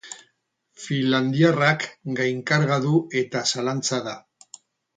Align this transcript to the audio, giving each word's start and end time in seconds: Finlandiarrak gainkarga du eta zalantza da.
Finlandiarrak 0.85 1.85
gainkarga 2.21 2.81
du 2.87 2.97
eta 3.23 3.45
zalantza 3.53 4.05
da. 4.09 4.19